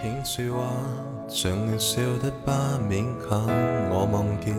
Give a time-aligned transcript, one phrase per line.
[0.00, 0.72] 听说话，
[1.28, 2.52] 像年少的不
[2.88, 3.44] 勉强。
[3.90, 4.54] 我望见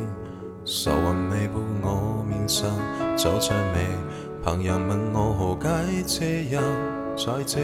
[0.66, 2.70] 愁云微布我面上，
[3.16, 3.88] 皱着眉。
[4.44, 6.62] 旁人问我何解这样，
[7.16, 7.62] 在这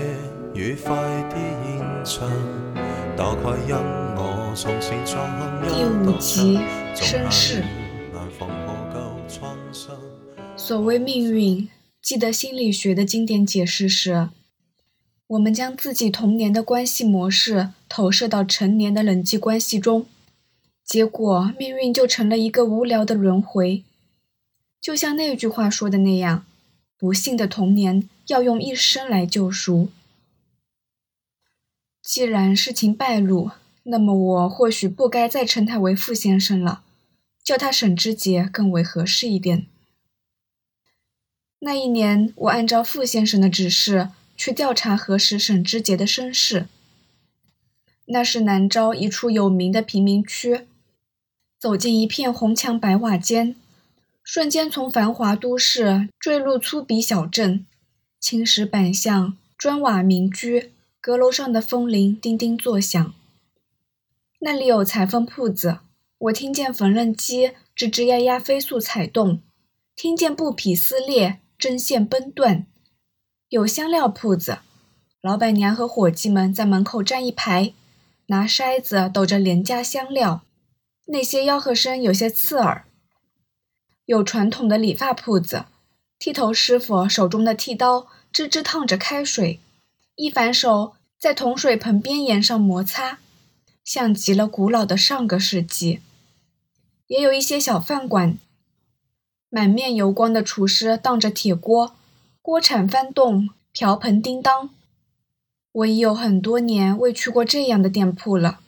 [0.53, 0.95] 愉快
[1.29, 1.35] 的
[1.65, 2.29] 现场，
[3.17, 3.75] 大概因
[4.15, 5.29] 我从前创
[5.67, 6.57] 第五集
[6.95, 7.61] 绅士。
[10.55, 11.67] 所谓命运，
[12.01, 14.29] 记得心理学的经典解释是：
[15.27, 20.05] 我们将自己童年的关系模式投射到成年的人际关系中，
[20.83, 23.83] 结果命运就成了一个无聊的轮回。
[24.79, 26.45] 就像那句话说的那样。
[26.97, 29.89] 不幸的童年要用一生来救赎。
[32.01, 33.51] 既然事情败露，
[33.83, 36.83] 那么我或许不该再称他为傅先生了，
[37.43, 39.67] 叫他沈之杰更为合适一点。
[41.59, 46.67] 那一年，我按照傅先生的指示去调查核实沈之杰的身世。
[48.07, 50.67] 那是南诏一处有名的贫民区，
[51.59, 53.55] 走进一片红墙白瓦间。
[54.23, 57.65] 瞬间从繁华都市坠入粗鄙小镇，
[58.19, 63.13] 青石板巷、砖瓦民居，阁楼上的风铃叮叮作响。
[64.39, 65.79] 那里有裁缝铺子，
[66.17, 69.41] 我听见缝纫机吱吱呀呀飞速踩动，
[69.95, 72.65] 听见布匹撕裂、针线崩断。
[73.49, 74.57] 有香料铺子，
[75.21, 77.73] 老板娘和伙计们在门口站一排，
[78.27, 80.41] 拿筛子抖着廉价香料，
[81.05, 82.85] 那些吆喝声有些刺耳。
[84.05, 85.65] 有传统的理发铺子，
[86.17, 89.59] 剃头师傅手中的剃刀吱吱烫着开水，
[90.15, 93.19] 一反手在铜水盆边沿上摩擦，
[93.83, 96.01] 像极了古老的上个世纪。
[97.05, 98.39] 也有一些小饭馆，
[99.49, 101.95] 满面油光的厨师荡着铁锅，
[102.45, 104.69] 锅铲翻动，瓢盆叮当。
[105.71, 108.59] 我已有很多年未去过这样的店铺了。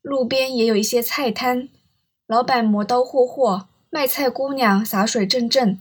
[0.00, 1.68] 路边也有一些菜摊，
[2.28, 3.66] 老板磨刀霍霍。
[3.90, 5.80] 卖菜姑娘洒水阵阵，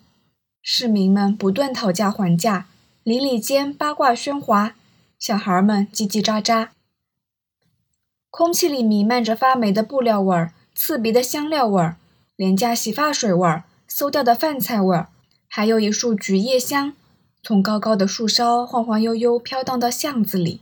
[0.63, 2.65] 市民们不断讨价还价，
[3.03, 4.73] 邻里间八卦喧哗，
[5.19, 6.69] 小孩们叽叽喳喳。
[8.31, 11.97] 空气里弥漫着发霉的布料味儿、刺鼻的香料味儿、
[12.35, 15.09] 廉价洗发水味儿、馊掉的饭菜味儿，
[15.55, 16.97] 还有一束菊叶香，
[17.41, 20.59] 从高高的树梢晃晃悠悠飘荡到巷子里，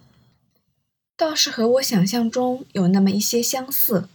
[1.17, 4.07] 倒是和我想象中有那么一些相似。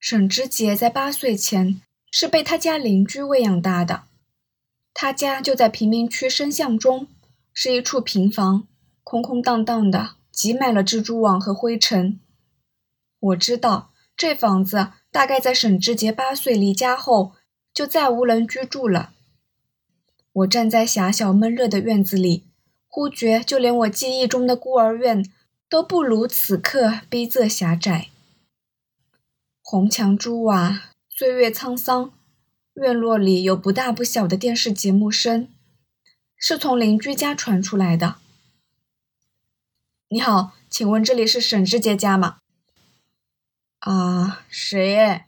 [0.00, 1.80] 沈之杰在八岁前
[2.10, 4.02] 是被他家邻居喂养大的，
[4.92, 7.06] 他家就在贫民区深巷中，
[7.52, 8.66] 是一处平房，
[9.04, 12.18] 空空荡荡的，挤满了蜘蛛网和灰尘。
[13.20, 17.34] 我知道这房子大概在沈之杰八岁离家后
[17.74, 19.12] 就再无人居住了。
[20.32, 22.44] 我站在狭小闷热的院子里，
[22.88, 25.28] 忽觉就连我记忆中的孤儿院
[25.68, 28.08] 都不如此刻逼仄狭窄。
[29.60, 32.12] 红墙朱瓦，岁月沧桑。
[32.74, 35.48] 院落里有不大不小的电视节目声，
[36.36, 38.16] 是从邻居家传出来的。
[40.08, 42.38] 你好，请问这里是沈志杰家吗？
[43.78, 45.22] 啊，谁？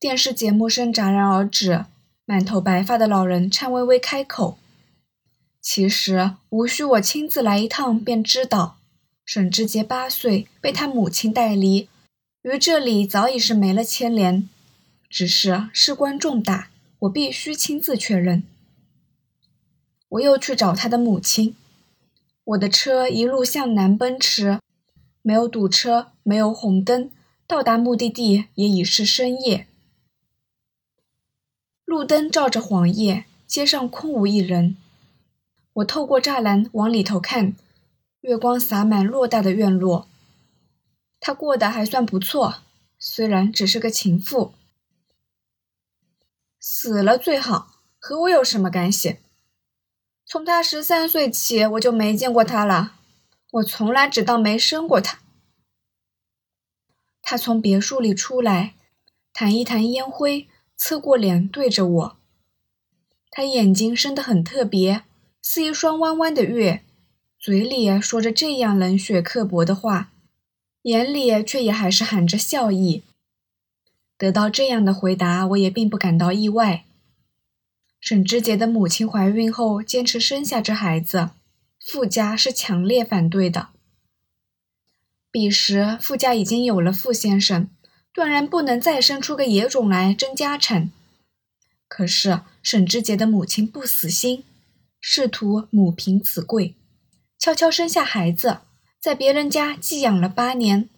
[0.00, 1.84] 电视节目声戛然而止，
[2.24, 4.56] 满头白发的老人颤巍巍开口
[5.60, 8.78] ：“其实无需我亲自来一趟便知道，
[9.26, 11.86] 沈志杰八岁被他母亲带离。”
[12.40, 14.48] 于这里早已是没了牵连，
[15.10, 18.42] 只是事关重大，我必须亲自确认。
[20.08, 21.54] 我又去找他的母亲，
[22.44, 24.58] 我的车一路向南奔驰，
[25.20, 27.10] 没有堵车，没有红灯，
[27.46, 29.66] 到达目的地也已是深夜。
[31.90, 34.76] 路灯照着黄叶，街上空无一人。
[35.72, 37.56] 我透过栅栏往里头看，
[38.20, 40.06] 月光洒满偌大的院落。
[41.18, 42.62] 他过得还算不错，
[42.96, 44.54] 虽然只是个情妇。
[46.60, 49.16] 死了最好，和我有什么干系？
[50.24, 52.94] 从他十三岁起，我就没见过他了。
[53.50, 55.18] 我从来只当没生过他。
[57.20, 58.74] 他从别墅里出来，
[59.32, 60.48] 弹一弹烟灰，
[60.82, 62.16] 侧过脸对着我。
[63.30, 65.02] 他眼睛生得很特别，
[65.42, 66.82] 似一双弯弯的月，
[67.38, 70.10] 嘴里说着这样冷血刻薄的话。
[70.84, 73.02] 眼里却也还是含着笑意。
[74.16, 76.84] 得到这样的回答，我也并不感到意外。
[78.00, 81.28] 沈之杰的母亲怀孕后坚持生下这孩子，
[81.78, 83.68] 傅家是强烈反对的。
[85.30, 87.68] 彼时傅家已经有了傅先生，
[88.12, 90.90] 断然不能再生出个野种来争家产。
[91.88, 94.44] 可是沈之杰的母亲不死心，
[95.00, 96.74] 试图母凭子贵，
[97.38, 98.58] 悄悄生下孩子，
[99.00, 100.88] 在别人家寄养了八年，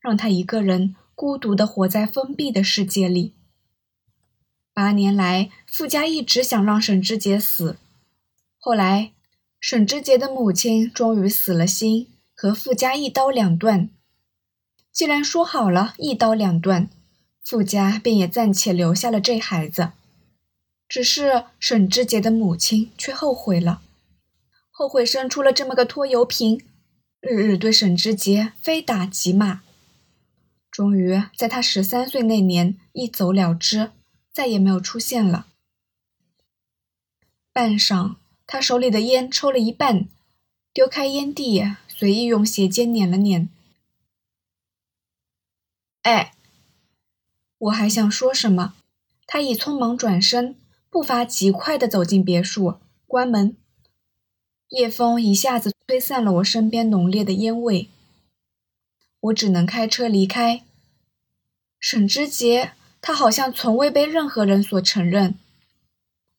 [0.00, 3.34] 让他一个人孤独地活在封闭的世界里。
[4.72, 7.76] 八年来，傅家一直想让沈之杰死，
[8.58, 9.12] 后来，
[9.58, 13.90] 沈之杰的母亲终于死了心，和傅家一刀两断。
[14.98, 16.90] 既然说好了一刀两断，
[17.44, 19.92] 傅家便也暂且留下了这孩子。
[20.88, 23.80] 只是沈之杰的母亲却后悔了，
[24.72, 26.60] 后悔生出了这么个拖油瓶，
[27.20, 29.60] 日日对沈之杰非打即骂。
[30.68, 33.92] 终于在他十三岁那年一走了之，
[34.32, 35.46] 再也没有出现了。
[37.52, 38.16] 半晌，
[38.48, 40.08] 他手里的烟抽了一半，
[40.72, 43.48] 丢开烟蒂，随意用鞋尖捻了捻。
[46.08, 46.32] 哎，
[47.58, 48.72] 我还想说什么，
[49.26, 50.56] 他已匆忙转身。
[50.88, 53.54] 步伐极快地走进别墅，关门。
[54.70, 57.90] 夜风一下子吹散了我身边浓烈的烟味，
[59.20, 60.64] 我只能开车离开。
[61.78, 62.72] 沈之杰，
[63.02, 65.34] 他好像从未被任何人所承认。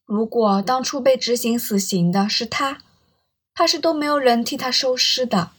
[0.03, 2.81] 如果当初被执行死刑的是他，
[3.53, 5.51] 怕是都没有人替他收尸的。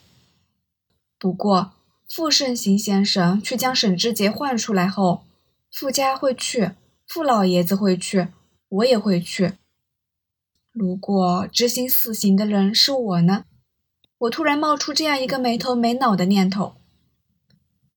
[1.16, 1.74] 不过，
[2.12, 5.22] 傅盛行先生去将沈之杰换出来后，
[5.70, 6.72] 傅家会去，
[7.06, 8.28] 傅老爷子会去。
[8.68, 9.54] 我也会去。
[10.72, 13.44] 如果执行死刑的人是我呢？
[14.18, 16.74] 我突然冒出这样一个没头没脑的念头。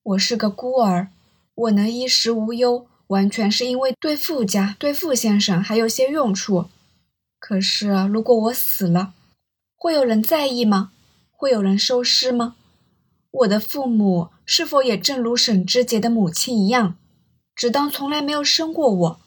[0.02, 1.10] 我是个孤儿，
[1.56, 6.66] 我能衣食无忧，完全是因为对傅家、对傅先生还有些用处。
[7.40, 9.14] 可是，如果我死了，
[9.76, 10.92] 会有人在意吗？
[11.32, 12.56] 会有人收尸吗？
[13.34, 16.96] 我的父母是否也正如沈之杰的母亲一样，
[17.56, 19.22] 只当从来没有生过我？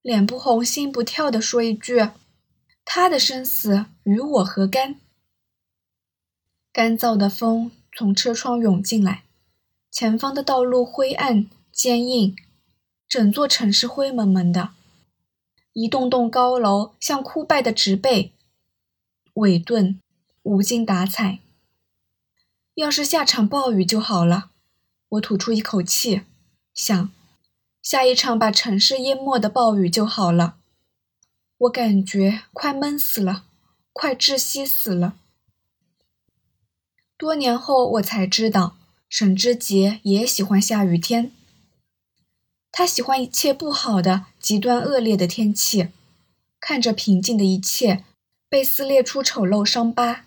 [0.00, 2.08] 脸不红心不跳地说一句
[2.86, 4.96] ：“他的生死与我何干？”
[6.72, 9.24] 干燥的风从车窗涌进来，
[9.90, 12.34] 前方的道路灰暗坚硬，
[13.06, 14.70] 整座城市灰蒙蒙的，
[15.74, 18.32] 一栋栋高楼像枯败的植被，
[19.34, 20.00] 萎顿，
[20.44, 21.40] 无精打采。
[22.78, 24.50] 要是下场暴雨就好了，
[25.08, 26.22] 我吐出一口气，
[26.72, 27.10] 想。
[27.82, 30.58] 下一场把城市淹没的暴雨就好了。
[31.58, 33.42] 我感觉快闷死了，
[33.92, 35.14] 快窒息死了。
[37.16, 38.76] 多年后我才知道，
[39.08, 41.32] 沈之杰也喜欢下雨天。
[42.70, 45.88] 他喜欢一切不好的、极端恶劣的天气，
[46.60, 48.04] 看着平静的一切
[48.48, 50.26] 被撕裂出丑陋伤疤。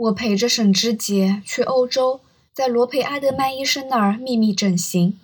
[0.00, 2.22] 我陪着沈之杰去欧洲，
[2.54, 5.18] 在罗培阿德曼医生那儿秘密整形。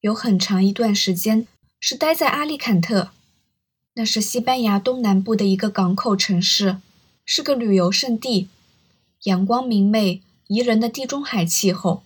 [0.00, 1.46] 有很长一段时间
[1.78, 3.12] 是待在阿利坎特，
[3.94, 6.78] 那是西班牙东南部的一个港口城市，
[7.24, 8.48] 是个旅游胜地，
[9.22, 12.02] 阳光明媚宜人的地中海气候，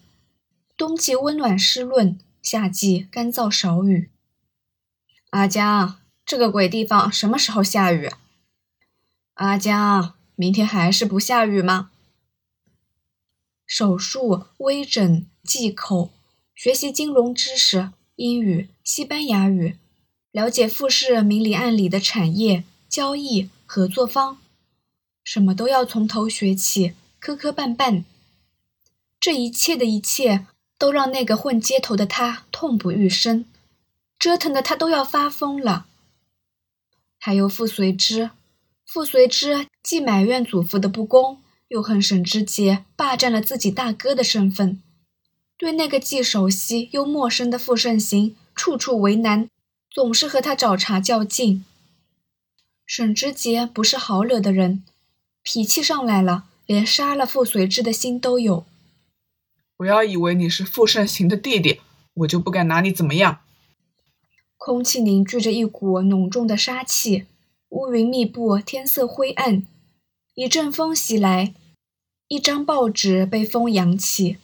[0.76, 4.10] 冬季温暖湿润，夏季干燥少雨。
[5.31, 5.96] 阿江，
[6.26, 8.10] 这个鬼地方什么时候下雨？
[9.32, 11.90] 阿江，明天还是不下雨吗？
[13.66, 16.10] 手术、微整、忌口。
[16.54, 19.76] 学习金融知识、英语、西班牙语，
[20.30, 24.38] 了解富士明里暗里的产业、交易、合作方，
[25.22, 28.04] 什么都要从头学起，磕磕绊绊。
[29.20, 30.46] 这一切的一切，
[30.78, 33.44] 都让那个混街头的他痛不欲生，
[34.18, 35.87] 折腾的他都要发疯了。
[37.18, 38.30] 还有傅随之，
[38.87, 44.81] 傅随之既埋怨祖父的不公，又恨沈之杰霸占了自己大哥的身份。
[45.59, 49.50] 对那个既熟悉又陌生的傅盛行，处处为难，
[49.90, 51.64] 总是和他找茬较劲。
[52.87, 54.85] 沈之杰不是好惹的人，
[55.43, 58.64] 脾气上来了，连杀了傅随之的心都有。
[59.76, 61.81] 不要以为你是傅盛行的弟弟，
[62.14, 63.40] 我就不敢拿你怎么样。
[64.57, 67.26] 空气凝聚着一股浓重的杀气，
[67.70, 69.66] 乌云密布，天色灰暗。
[70.35, 71.52] 一阵风袭来，
[72.28, 74.38] 一张报纸被风扬起。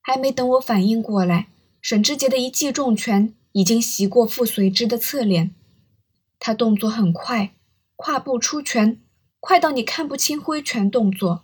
[0.00, 1.48] 还没等我反应过来，
[1.82, 5.54] 沈之杰的一记重拳已经袭过傅随之的侧脸。
[6.38, 7.52] 他动作很快，
[7.96, 9.00] 跨步出拳，
[9.40, 11.42] 快到你看不清挥拳动作。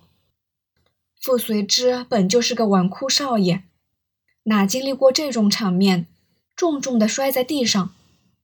[1.20, 3.64] 傅随之本就是个纨绔少爷，
[4.44, 6.06] 哪经历过这种场面，
[6.54, 7.92] 重重的摔在地上，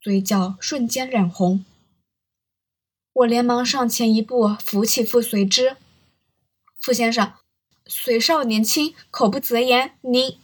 [0.01, 1.65] 嘴角瞬间染红。
[3.15, 5.77] 我连忙上前一步扶起傅随之，
[6.81, 7.35] 傅先生。
[7.87, 9.99] 随少年轻，口不择言。
[10.01, 10.39] 您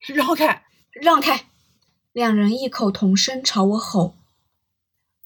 [0.00, 1.46] 让开，让开！
[2.12, 4.16] 两人异口同声朝我吼。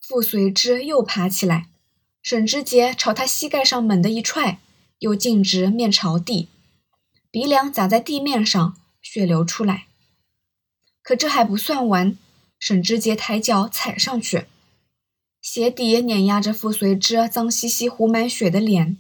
[0.01, 1.69] 傅随之又爬起来，
[2.23, 4.61] 沈之杰朝他膝盖上猛地一踹，
[4.99, 6.49] 又径直面朝地，
[7.31, 9.87] 鼻梁砸在地面上，血流出来。
[11.03, 12.19] 可这还不算完，
[12.59, 14.47] 沈之杰抬脚踩上去，
[15.51, 18.99] 鞋底碾压着傅随之脏兮兮、糊满血的脸。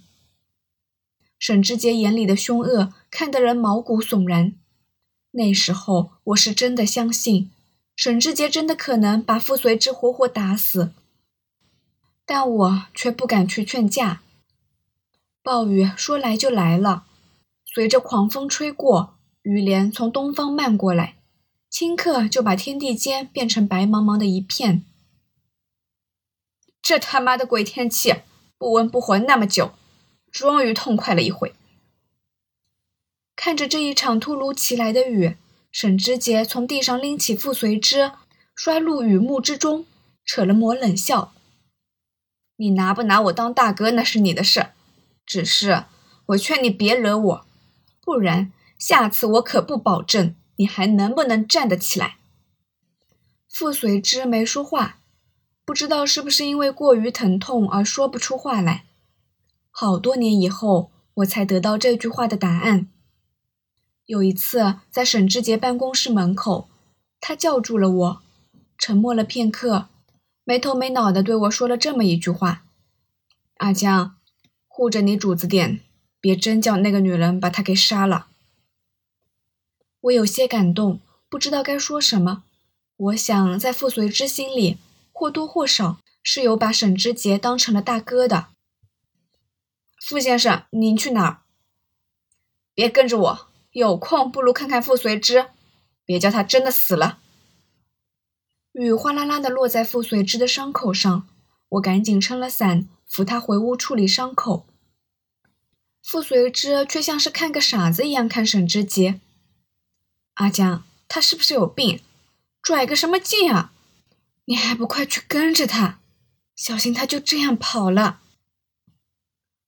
[1.38, 4.54] 沈志杰眼里的凶恶，看得人毛骨悚然。
[5.32, 7.50] 那时候，我是真的相信，
[7.94, 10.92] 沈志杰真的可能把傅随之活活打死。
[12.24, 14.22] 但我却不敢去劝架。
[15.42, 17.04] 暴雨说来就来了，
[17.66, 21.16] 随着狂风吹过，雨帘从东方漫过来，
[21.70, 24.86] 顷刻就把天地间变成白茫茫的一片。
[26.82, 28.22] 这他妈的鬼天气，
[28.56, 29.72] 不温不火那么久。
[30.30, 31.54] 终于痛快了一回。
[33.34, 35.36] 看着这一场突如其来的雨，
[35.72, 38.12] 沈之杰从地上拎起傅随之，
[38.54, 39.86] 摔入雨幕之中，
[40.24, 41.32] 扯了抹冷笑
[42.56, 44.68] ：“你拿不拿我当大哥那是你的事，
[45.24, 45.84] 只是
[46.26, 47.46] 我劝你别惹我，
[48.02, 52.18] 不然下次我可不保证你还能不能站得起来。”
[53.48, 54.98] 傅随之没说话，
[55.68, 58.86] 不知道是不是因为过于疼痛而说不出话来。
[59.70, 62.88] 好多年以后，我才得到这句话的答案。
[64.06, 66.70] 有一次，在沈志杰办公室门口，
[67.20, 68.22] 他叫住了我，
[68.78, 69.90] 沉默了片刻，
[70.42, 72.64] 没头没脑的对我说了这么一句话
[73.60, 74.16] ：“阿江，
[74.66, 75.80] 护着你主子点，
[76.18, 78.28] 别真叫那个女人把他给杀了。”
[80.00, 82.44] 我有些感动，不知道该说什么。
[82.96, 84.78] 我想，在傅随之心里，
[85.18, 88.46] 或多或少是有把沈之杰当成了大哥的。
[90.00, 91.42] 傅先生，您去哪儿？
[92.72, 95.46] 别跟着我，有空不如看看傅随之，
[96.04, 97.18] 别叫他真的死了。
[98.70, 101.26] 雨哗啦啦的落在傅随之的伤口上，
[101.70, 104.68] 我赶紧撑了伞，扶他回屋处理伤口。
[106.00, 109.18] 傅随之却像是看个傻子一样看沈之杰。
[110.34, 112.00] 阿江，他是不是有病？
[112.62, 113.72] 拽个什么劲啊？
[114.48, 116.00] 你还不快去跟着他，
[116.56, 118.22] 小心他就这样跑了。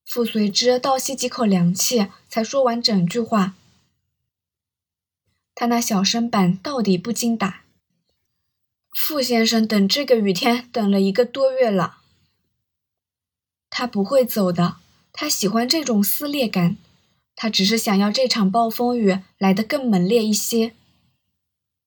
[0.06, 3.54] 傅随之倒吸几口凉气，才说完整句话。
[5.54, 7.64] 他那小身板到底不经打。
[8.96, 11.99] 傅先生等这个雨天等了一个多月了。
[13.68, 14.78] 他不会走的，
[15.12, 16.78] 他喜欢这种撕裂感，
[17.37, 20.75] 他只是想要这场暴风雨来得更猛烈一些。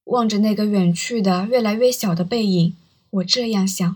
[0.04, 2.76] 望着那个远去的越来越小的背影，
[3.14, 3.96] 我这样想。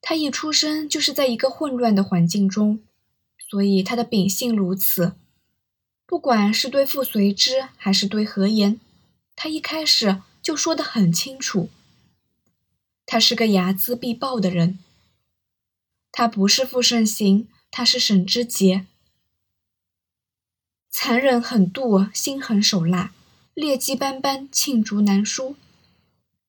[0.00, 2.82] 他一出生就是在一个混乱的环境中，
[3.50, 5.12] 所以他的秉性如此。
[6.06, 8.80] 不管是对傅随之还是对何言，
[9.36, 11.68] 他一开始就说得很清楚。
[13.04, 14.78] 他是个睚眦必报的人。
[16.10, 18.86] 他不是傅盛行，他是沈之杰。
[20.88, 23.12] 残忍狠毒，心狠手辣，
[23.52, 25.56] 劣迹斑斑，罄竹难书。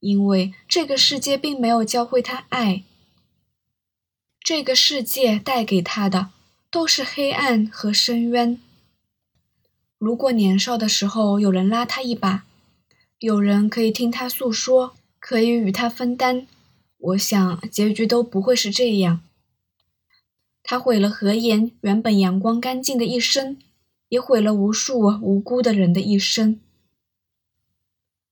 [0.02, 2.84] 因为这个世界并没有教会他爱。
[4.44, 6.30] 这个世界带给他的
[6.70, 8.60] 都是黑暗和深渊。
[9.98, 12.44] 如果年少的时候有人拉他一把，
[13.20, 16.48] 有人可以听他诉说，可以与他分担，
[16.98, 19.22] 我想结局都不会是这样。
[20.64, 23.58] 他毁了何言原本阳光干净的一生，
[24.10, 26.60] 也毁了无数无辜的人的一生。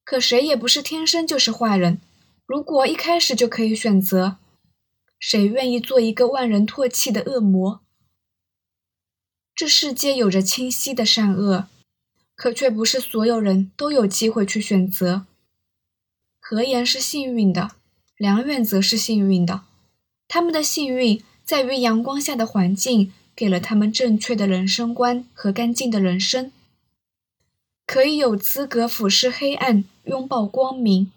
[0.09, 2.01] 可谁也不是天生就是坏人，
[2.47, 4.37] 如果一开始就可以选择。
[5.19, 7.81] 谁愿意做一个万人唾弃的恶魔？
[9.53, 11.67] 这世界有着清晰的善恶，
[12.35, 15.27] 可却不是所有人都有机会去选择。
[16.39, 17.73] 何言是幸运的，
[18.17, 19.61] 梁远则是幸运的。
[20.27, 26.51] 他们的幸运在于阳光下的环境给了他们正确的人生观和干净的人生，
[27.85, 31.11] 可以有资格俯视黑暗，拥抱光明。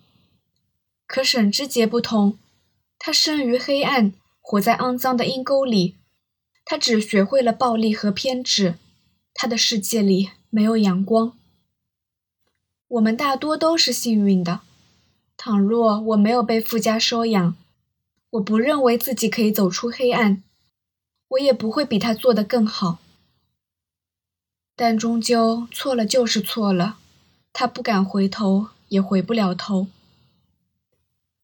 [1.08, 2.38] 可沈之杰不同。
[2.98, 5.96] 他生于黑暗，活在肮脏的阴沟里。
[6.64, 8.76] 他只学会了暴力和偏执。
[9.34, 11.32] 他的世界里没有阳光。
[12.86, 14.60] 我们大多都是幸运的。
[15.36, 17.56] 倘若我没有被富家收养，
[18.30, 20.44] 我不认为自己可以走出黑暗，
[21.28, 22.98] 我也不会比他做得更好。
[24.76, 26.98] 但终究错了就是错了，
[27.52, 29.86] 他不敢回头，也回不了头。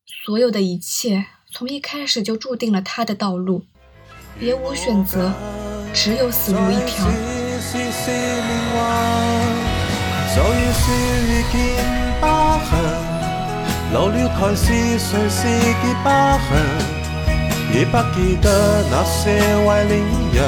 [0.07, 1.25] 所有的一切。
[1.51, 3.65] 从一开始就注定了他的道路，
[4.39, 5.33] 别无选择，
[5.95, 7.07] 只有死路一条。
[13.91, 16.47] 留了台是谁是结疤痕？
[17.73, 19.99] 已不记得那些坏恋
[20.35, 20.45] 人。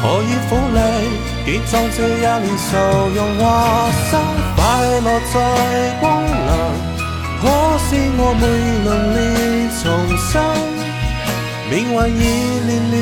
[0.00, 0.80] 何以苦力
[1.50, 2.78] 结葬这一脸愁
[3.12, 4.10] 容华生？
[4.54, 4.60] 快
[5.00, 5.34] 乐在
[5.98, 6.30] 光临，
[7.40, 7.44] 可
[7.88, 8.44] 是我没
[8.86, 9.18] 能力
[9.82, 9.84] 重
[10.30, 10.30] 生。
[11.68, 12.22] 命运已
[12.66, 12.94] 乱乱，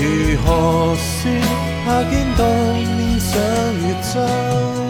[0.00, 0.02] 如
[0.40, 0.48] 何
[0.96, 1.20] 说？
[1.84, 2.40] 怕见到
[2.96, 3.30] 面上
[3.82, 4.83] 越真。